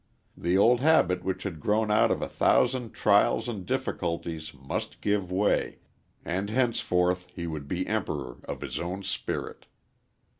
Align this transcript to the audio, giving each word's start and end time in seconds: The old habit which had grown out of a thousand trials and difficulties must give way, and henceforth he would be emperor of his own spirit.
The 0.35 0.57
old 0.57 0.79
habit 0.79 1.23
which 1.23 1.43
had 1.43 1.59
grown 1.59 1.91
out 1.91 2.09
of 2.09 2.23
a 2.23 2.27
thousand 2.27 2.91
trials 2.91 3.47
and 3.47 3.67
difficulties 3.67 4.51
must 4.51 4.99
give 4.99 5.31
way, 5.31 5.77
and 6.25 6.49
henceforth 6.49 7.27
he 7.35 7.45
would 7.45 7.67
be 7.67 7.85
emperor 7.85 8.37
of 8.45 8.61
his 8.61 8.79
own 8.79 9.03
spirit. 9.03 9.67